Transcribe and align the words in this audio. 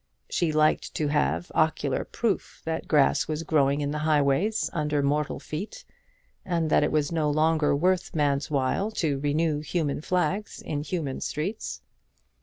She 0.31 0.51
liked 0.51 0.95
to 0.95 1.09
have 1.09 1.51
ocular 1.53 2.05
proof 2.05 2.63
that 2.65 2.87
grass 2.87 3.27
was 3.27 3.43
growing 3.43 3.81
in 3.81 3.91
the 3.91 3.99
highways 3.99 4.67
under 4.73 5.03
mortal 5.03 5.39
feet, 5.39 5.85
and 6.43 6.71
that 6.71 6.81
it 6.81 6.91
was 6.91 7.11
no 7.11 7.29
longer 7.29 7.75
worth 7.75 8.15
man's 8.15 8.49
while 8.49 8.89
to 8.93 9.19
renew 9.19 9.59
human 9.59 10.01
flags 10.01 10.59
in 10.63 10.81
human 10.81 11.21
streets. 11.21 11.83